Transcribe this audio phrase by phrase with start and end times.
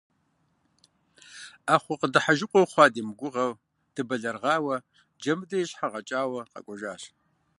[1.65, 3.51] Ӏэхъуэ къыдыхьэжыгъуэ хъуа димыгугъэу
[3.93, 4.75] дыбэлэрыгъауэ,
[5.19, 7.03] Джэмыдэ и щхьэр гъэкӀауэ къэкӀуэжащ.